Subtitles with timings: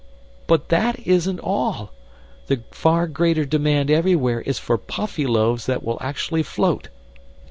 [0.47, 1.91] "But that isn't all!
[2.47, 6.87] The far greater demand everywhere is for Puffyloaves that will actually float.